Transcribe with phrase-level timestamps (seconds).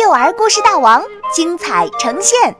[0.00, 1.02] 幼儿故事大王
[1.34, 2.54] 精彩呈现。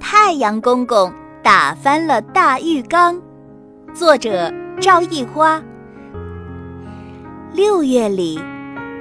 [0.00, 3.22] 太阳公公打翻了大浴缸，
[3.94, 5.62] 作者赵一花。
[7.52, 8.42] 六月里，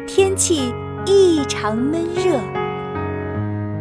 [0.06, 0.72] 天气
[1.08, 2.38] 异常闷热，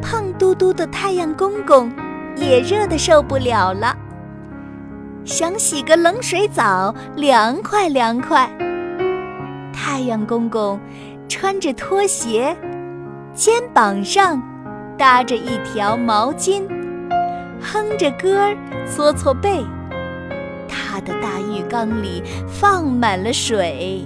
[0.00, 1.93] 胖嘟嘟的太阳公公
[2.34, 3.95] 也热得受不了了，
[5.27, 8.50] 想洗个冷水澡，凉快凉快。
[9.80, 10.79] 太阳公公
[11.28, 12.56] 穿着拖鞋，
[13.32, 14.42] 肩膀上
[14.98, 16.64] 搭着一条毛巾，
[17.60, 18.56] 哼着歌儿
[18.88, 19.64] 搓搓背。
[20.66, 24.04] 他的大浴缸里放满了水，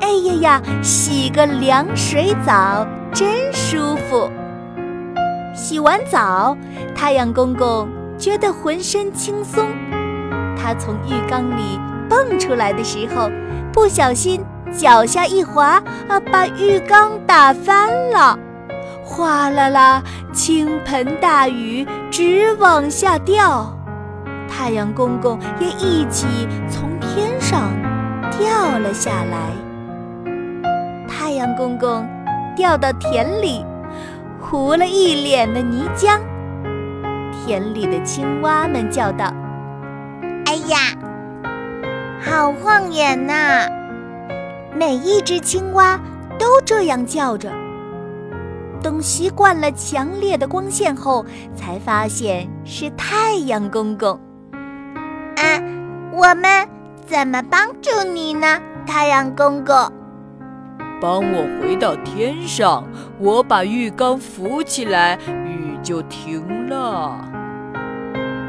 [0.00, 4.30] 哎呀呀，洗个凉水澡真舒服。
[5.54, 6.56] 洗完澡，
[6.94, 9.66] 太阳公公觉得浑身轻松。
[10.56, 13.30] 他从浴缸里蹦出来的时候，
[13.70, 14.42] 不小心。
[14.76, 18.38] 脚下一滑，啊，把浴缸打翻了，
[19.04, 23.72] 哗啦啦，倾盆大雨直往下掉，
[24.48, 26.26] 太阳公公也一起
[26.68, 27.72] 从天上
[28.38, 29.52] 掉了下来。
[31.08, 32.06] 太阳公公
[32.56, 33.64] 掉到田里，
[34.40, 36.18] 糊了一脸的泥浆。
[37.46, 39.32] 田里的青蛙们叫道
[40.46, 40.78] ：“哎呀，
[42.20, 43.66] 好晃眼呐！”
[44.76, 45.98] 每一只青蛙
[46.38, 47.52] 都这样叫着。
[48.82, 54.10] 等习惯了强烈的光线后，才发现是太阳公公。
[55.36, 55.62] 啊，
[56.12, 56.68] 我们
[57.06, 59.74] 怎么帮助你呢，太阳公公？
[61.00, 62.84] 帮我回到天上，
[63.18, 67.16] 我把浴缸扶起来，雨就停了。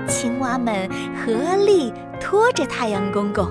[0.08, 3.48] 青蛙们合力拖着太阳公公。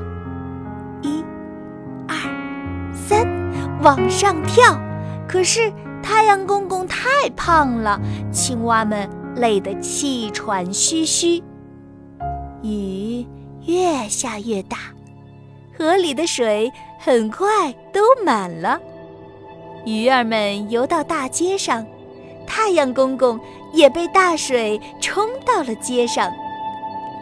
[3.84, 4.80] 往上跳，
[5.28, 5.70] 可是
[6.02, 8.00] 太阳公公太胖了，
[8.32, 11.42] 青蛙们累得气喘吁吁。
[12.62, 13.26] 雨
[13.66, 14.78] 越下越大，
[15.76, 18.80] 河里的水很快都满了。
[19.84, 21.84] 鱼儿们游到大街上，
[22.46, 23.38] 太阳公公
[23.74, 26.32] 也被大水冲到了街上。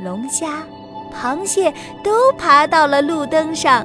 [0.04, 0.62] 龙虾、
[1.12, 3.84] 螃蟹都爬到了路灯上。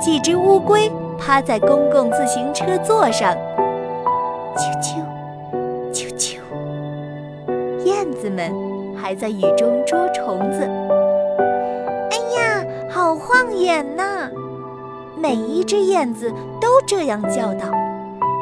[0.00, 3.34] 几只乌龟趴在公共自行车座上，
[4.56, 5.02] 啾啾，
[5.92, 6.38] 啾啾。
[7.84, 8.52] 燕子们
[8.96, 10.68] 还在雨中捉虫子。
[12.10, 14.30] 哎呀，好晃眼呐！
[15.18, 17.66] 每一只燕子都这样叫道。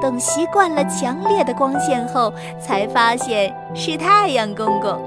[0.02, 4.98] 等习惯了强烈的光线后，才发现是太阳公公。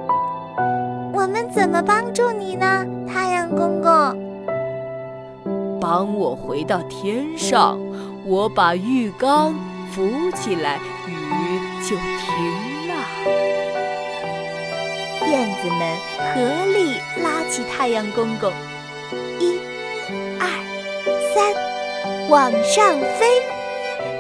[1.14, 4.27] 我们怎么帮助你呢，太阳公公？
[5.90, 7.80] 帮我回到天上，
[8.26, 9.56] 我把浴缸
[9.90, 12.94] 扶起来，雨就停了。
[15.32, 15.98] 燕子们
[16.34, 18.52] 合力拉起太阳公公，
[19.40, 19.58] 一、
[20.38, 20.50] 二、
[21.34, 21.56] 三，
[22.28, 23.42] 往上飞。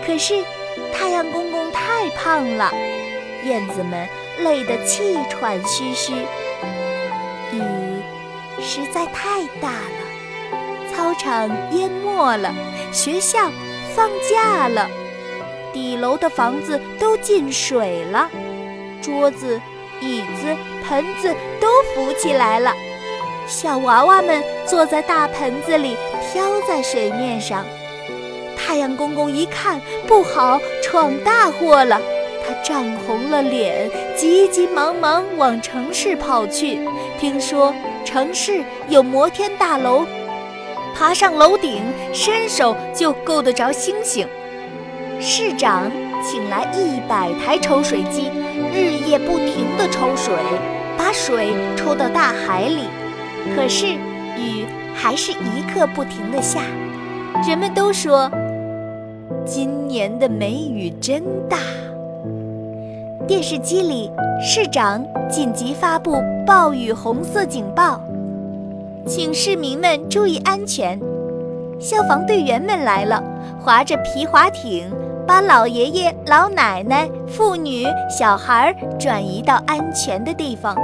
[0.05, 0.41] 可是
[0.93, 2.71] 太阳公公太胖了，
[3.43, 4.07] 燕子们
[4.41, 6.13] 累得气喘吁吁。
[7.51, 7.61] 雨
[8.61, 10.06] 实在太大了。
[11.07, 12.53] 操场淹没了，
[12.91, 13.49] 学校
[13.95, 14.89] 放假了，
[15.71, 18.29] 底楼的房子都进水了，
[19.01, 19.61] 桌子、
[20.01, 20.53] 椅子、
[20.85, 22.73] 盆子都浮起来了，
[23.47, 25.95] 小娃娃们坐在大盆子里
[26.29, 27.63] 飘在水面上。
[28.57, 32.01] 太阳公公一看不好，闯大祸了，
[32.45, 36.77] 他涨红了脸，急急忙忙往城市跑去。
[37.17, 40.05] 听说城市有摩天大楼。
[40.97, 44.27] 爬上楼顶，伸手就够得着星星。
[45.19, 45.91] 市长
[46.23, 48.31] 请来一百台抽水机，
[48.73, 50.33] 日夜不停地抽水，
[50.97, 52.85] 把水抽到大海里。
[53.55, 54.65] 可是雨
[54.95, 56.61] 还是一刻不停地下。
[57.47, 58.31] 人们都说，
[59.45, 61.59] 今年的梅雨真大。
[63.27, 64.11] 电视机里，
[64.41, 68.01] 市长紧急发布暴雨红色警报。
[69.07, 70.99] 请市民们注意安全。
[71.79, 73.23] 消防队员们来了，
[73.59, 74.91] 划着皮划艇，
[75.25, 80.75] 把老爷爷、老奶奶、妇女、小孩转移到安全的地方。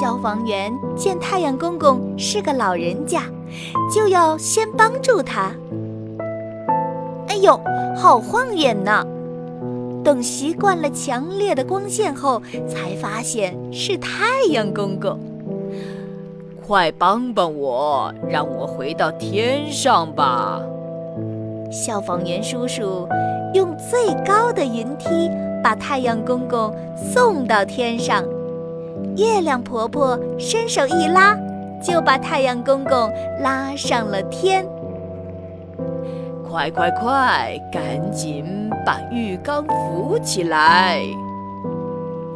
[0.00, 3.22] 消防员见太阳公公是个老人家，
[3.92, 5.50] 就要先帮助他。
[7.26, 7.60] 哎呦，
[7.96, 9.04] 好晃眼呐！
[10.04, 15.18] 等习惯了强烈的光线后，才发现是太阳公公。
[16.68, 20.60] 快帮帮我，让我回到天上吧！
[21.70, 23.08] 消防员叔叔
[23.54, 25.30] 用最高的云梯
[25.64, 28.22] 把太阳公公送到天上，
[29.16, 31.34] 月亮婆婆伸手一拉，
[31.82, 33.10] 就把太阳公公
[33.40, 34.68] 拉上了天。
[36.46, 38.44] 快快快，赶紧
[38.84, 41.00] 把浴缸扶起来！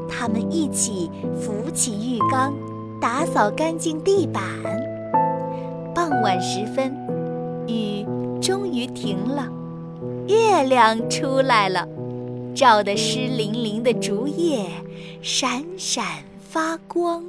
[0.09, 2.55] 他们一起扶起浴缸，
[3.03, 4.45] 打扫干净地板。
[5.93, 6.95] 傍晚时分，
[7.67, 8.07] 雨
[8.41, 9.49] 终于停了，
[10.29, 11.85] 月亮出来了，
[12.55, 14.67] 照得湿淋淋的竹叶
[15.21, 16.05] 闪闪
[16.49, 17.25] 发光。